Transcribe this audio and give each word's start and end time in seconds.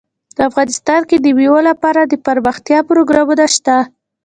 افغانستان 0.49 1.01
کې 1.09 1.17
د 1.19 1.25
مېوې 1.37 1.61
لپاره 1.69 2.01
دپرمختیا 2.13 2.79
پروګرامونه 2.89 3.45
شته. 3.55 3.77